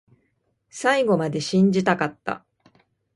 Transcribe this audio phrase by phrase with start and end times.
[0.71, 2.43] 最後まで信じたかった